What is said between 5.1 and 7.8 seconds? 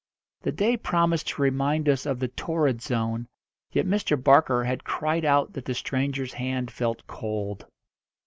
out that the stranger's hand felt cold.